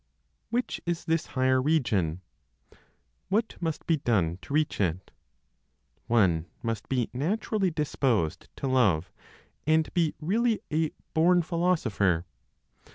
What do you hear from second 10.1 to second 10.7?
really